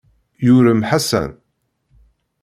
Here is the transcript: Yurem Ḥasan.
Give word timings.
Yurem 0.45 0.81
Ḥasan. 0.89 1.31